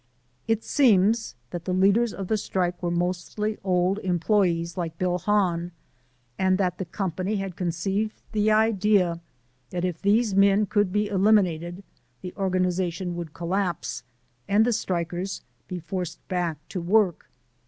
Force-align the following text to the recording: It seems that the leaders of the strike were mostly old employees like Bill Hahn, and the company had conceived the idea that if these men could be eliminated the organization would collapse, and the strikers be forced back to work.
It 0.47 0.63
seems 0.63 1.35
that 1.51 1.65
the 1.65 1.73
leaders 1.75 2.11
of 2.11 2.27
the 2.27 2.35
strike 2.35 2.81
were 2.81 2.89
mostly 2.89 3.59
old 3.63 3.99
employees 3.99 4.75
like 4.75 4.97
Bill 4.97 5.19
Hahn, 5.19 5.73
and 6.39 6.57
the 6.57 6.85
company 6.91 7.35
had 7.35 7.55
conceived 7.55 8.19
the 8.31 8.49
idea 8.49 9.21
that 9.69 9.85
if 9.85 10.01
these 10.01 10.33
men 10.33 10.65
could 10.65 10.91
be 10.91 11.07
eliminated 11.07 11.83
the 12.23 12.33
organization 12.35 13.15
would 13.15 13.33
collapse, 13.35 14.01
and 14.47 14.65
the 14.65 14.73
strikers 14.73 15.43
be 15.67 15.77
forced 15.77 16.27
back 16.27 16.57
to 16.69 16.81
work. 16.81 17.29